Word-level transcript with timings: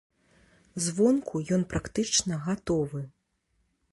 Звонку 0.85 1.35
ён 1.57 1.61
практычна 1.75 2.33
гатовы. 2.47 3.01